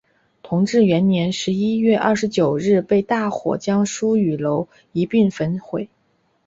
[0.41, 5.89] 同治元年十一月二十九日被大火将书与楼一并焚毁。